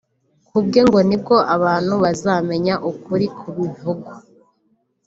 [0.47, 4.13] kubwe ngo nibwo abantu bazamenya ukuri kubivugwa